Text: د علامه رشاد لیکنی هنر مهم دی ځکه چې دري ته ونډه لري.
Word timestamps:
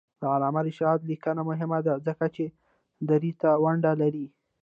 د 0.19 0.23
علامه 0.33 0.61
رشاد 0.67 0.99
لیکنی 1.09 1.33
هنر 1.39 1.47
مهم 1.49 1.71
دی 1.85 1.95
ځکه 2.07 2.25
چې 2.35 2.45
دري 3.09 3.31
ته 3.41 3.49
ونډه 3.63 3.91
لري. 4.01 4.27